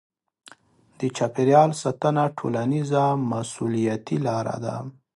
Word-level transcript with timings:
د 0.99 1.01
چاپیریال 1.17 1.71
ساتنه 1.81 2.23
ټولنیزه 2.37 3.03
مسوولیتي 3.31 4.17
لاره 4.27 4.55
ده. 4.65 4.75